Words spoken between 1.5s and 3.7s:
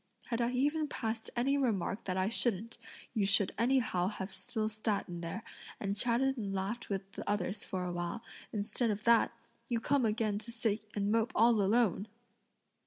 remark that I shouldn't, you should